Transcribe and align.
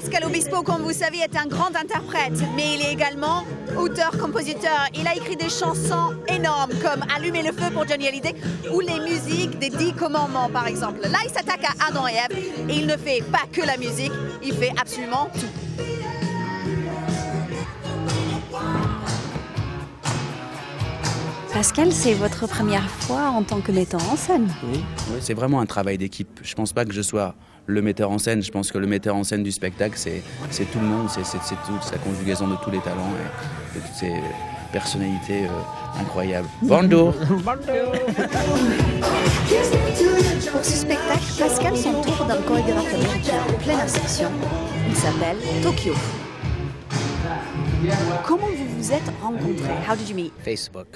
Pascal 0.00 0.24
Obispo, 0.24 0.64
comme 0.64 0.82
vous 0.82 0.92
savez, 0.92 1.18
est 1.18 1.36
un 1.36 1.46
grand 1.46 1.68
interprète, 1.76 2.32
mais 2.56 2.74
il 2.74 2.82
est 2.82 2.92
également 2.92 3.44
auteur-compositeur. 3.78 4.88
Il 4.92 5.06
a 5.06 5.14
écrit 5.14 5.36
des 5.36 5.48
chansons 5.48 6.14
énormes 6.26 6.72
comme 6.82 7.04
Allumer 7.14 7.42
le 7.44 7.52
feu 7.52 7.70
pour 7.72 7.86
Johnny 7.86 8.08
Hallyday 8.08 8.34
ou 8.72 8.80
les 8.80 8.98
musiques 8.98 9.56
des 9.60 9.70
Dix 9.70 9.92
Commandements, 9.92 10.48
par 10.48 10.66
exemple. 10.66 10.98
Là, 11.02 11.18
il 11.24 11.30
s'attaque 11.30 11.62
à 11.62 11.90
Adam 11.90 12.08
et 12.08 12.14
Ève 12.14 12.36
et 12.68 12.74
il 12.74 12.86
ne 12.88 12.96
fait 12.96 13.22
pas 13.30 13.42
que 13.52 13.64
la 13.64 13.76
musique, 13.76 14.10
il 14.42 14.52
fait 14.54 14.72
absolument 14.80 15.30
tout. 15.32 15.84
Pascal, 21.54 21.92
c'est 21.92 22.14
votre 22.14 22.48
première 22.48 22.90
fois 22.90 23.28
en 23.28 23.44
tant 23.44 23.60
que 23.60 23.70
metteur 23.70 24.00
en 24.10 24.16
scène 24.16 24.48
Oui, 24.72 24.82
c'est 25.20 25.34
vraiment 25.34 25.60
un 25.60 25.66
travail 25.66 25.96
d'équipe. 25.96 26.40
Je 26.42 26.50
ne 26.50 26.56
pense 26.56 26.72
pas 26.72 26.84
que 26.84 26.92
je 26.92 27.00
sois 27.00 27.36
le 27.66 27.80
metteur 27.80 28.10
en 28.10 28.18
scène. 28.18 28.42
Je 28.42 28.50
pense 28.50 28.72
que 28.72 28.78
le 28.78 28.88
metteur 28.88 29.14
en 29.14 29.22
scène 29.22 29.44
du 29.44 29.52
spectacle, 29.52 29.96
c'est 29.96 30.64
tout 30.72 30.80
le 30.80 30.86
monde, 30.86 31.08
c'est 31.08 31.22
toute 31.22 31.84
sa 31.84 31.96
conjugaison 31.98 32.48
de 32.48 32.56
tous 32.56 32.72
les 32.72 32.80
talents 32.80 33.12
et 33.72 33.78
de 33.78 33.84
toutes 33.84 33.94
ces 33.94 34.14
personnalités 34.72 35.44
euh, 35.44 36.00
incroyables. 36.00 36.48
Bonjour 36.62 37.12
Pour 40.50 40.64
ce 40.64 40.76
spectacle, 40.76 41.24
Pascal 41.38 41.76
s'entoure 41.76 42.26
d'un 42.26 42.42
chorégraphe 42.42 42.94
américain 42.94 43.44
en 43.48 43.62
pleine 43.62 43.78
insertion. 43.78 44.32
Il 44.88 44.96
s'appelle 44.96 45.36
Tokyo. 45.62 45.94
Comment 48.26 48.46
vous 48.46 48.76
vous 48.78 48.92
êtes 48.92 49.02
rencontrés? 49.22 49.68
How 49.88 49.94
did 49.96 50.08
you 50.08 50.14
meet? 50.16 50.32
Facebook. 50.42 50.86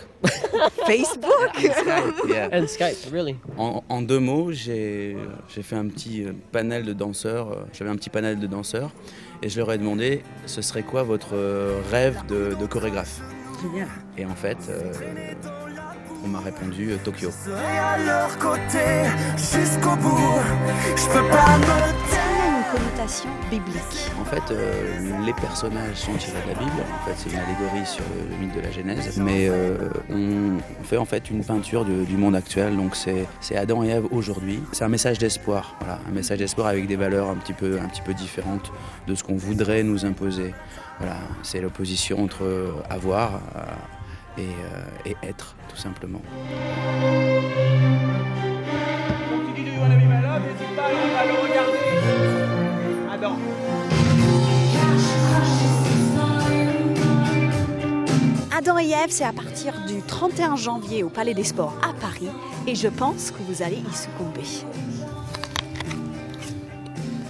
Facebook? 0.87 1.51
Skype, 1.59 2.29
yeah. 2.29 2.49
And 2.53 2.67
Skype, 2.67 2.97
really? 3.13 3.37
En, 3.57 3.83
en 3.89 4.03
deux 4.03 4.19
mots, 4.19 4.53
j'ai 4.53 5.17
j'ai 5.49 5.63
fait 5.63 5.77
un 5.77 5.87
petit 5.89 6.25
euh, 6.25 6.33
panel 6.53 6.85
de 6.85 6.93
danseurs. 6.93 7.51
euh, 7.53 7.57
J'avais 7.73 7.91
un 7.91 7.97
petit 7.97 8.11
panel 8.11 8.39
de 8.39 8.47
danseurs 8.47 8.91
et 9.43 9.49
je 9.49 9.59
leur 9.59 9.71
ai 9.73 9.79
demandé 9.79 10.23
ce 10.47 10.63
serait 10.63 10.83
quoi 10.83 11.03
votre 11.03 11.35
euh, 11.35 11.81
rêve 11.91 12.23
de, 12.29 12.55
de 12.59 12.67
chorégraphe? 12.67 13.21
Et 14.17 14.25
en 14.25 14.35
fait, 14.37 14.57
euh, 14.69 14.93
on 16.25 16.29
m'a 16.29 16.39
répondu 16.41 16.93
Tokyo. 17.05 17.31
à 17.57 17.99
leur 17.99 18.39
côté 18.39 18.85
jusqu'au 19.37 19.97
bout. 19.97 20.39
Je 20.97 21.07
peux 21.07 21.29
pas 21.29 21.59
me 21.59 21.98
En 24.21 24.25
fait, 24.25 24.43
euh, 24.51 25.25
les 25.25 25.33
personnages 25.33 25.97
sont 25.97 26.13
tirés 26.15 26.43
de 26.43 26.49
la 26.49 26.59
Bible. 26.59 26.71
En 26.95 27.07
fait, 27.07 27.15
c'est 27.17 27.31
une 27.31 27.39
allégorie 27.39 27.87
sur 27.87 28.05
le, 28.31 28.37
mythe 28.37 28.55
de 28.55 28.61
la 28.61 28.71
Genèse. 28.71 29.19
Mais 29.19 29.49
euh, 29.49 29.89
on, 30.11 30.85
fait 30.85 30.99
en 30.99 31.07
fait 31.07 31.31
une 31.31 31.43
peinture 31.43 31.87
du, 31.87 32.17
monde 32.17 32.37
actuel. 32.37 32.77
Donc 32.77 32.97
c'est 32.97 33.57
Adam 33.57 33.83
et 33.83 33.89
Ève 33.89 34.07
aujourd'hui. 34.11 34.61
C'est 34.73 34.85
un 34.85 34.89
message 34.89 35.19
d'espoir. 35.19 35.79
Un 36.07 36.13
message 36.13 36.39
d'espoir 36.39 36.67
avec 36.67 36.87
des 36.87 36.97
valeurs 36.97 37.31
un 37.31 37.37
petit 37.37 37.55
peu 37.55 37.79
un 37.81 37.89
peu 38.05 38.13
différentes 38.13 38.71
de 39.07 39.15
ce 39.15 39.25
qu'on 39.25 39.37
voudrait 39.37 39.83
nous 39.83 40.05
imposer. 40.05 40.53
C'est 41.43 41.61
l'opposition 41.61 42.23
entre 42.23 42.45
euh, 42.45 42.73
avoir 42.91 43.41
et 45.05 45.17
être, 45.23 45.57
tout 45.69 45.77
simplement. 45.77 46.23
Adam 58.59 58.77
et 58.77 58.91
Ève, 58.91 59.11
c'est 59.11 59.23
à 59.23 59.33
partir 59.33 59.73
du 59.87 60.03
31 60.03 60.57
janvier 60.57 61.05
au 61.05 61.09
Palais 61.09 61.33
des 61.33 61.45
Sports 61.45 61.77
à 61.81 61.93
Paris 61.93 62.29
et 62.67 62.75
je 62.75 62.89
pense 62.89 63.31
que 63.31 63.41
vous 63.49 63.63
allez 63.63 63.77
y 63.77 63.97
succomber. 63.97 64.43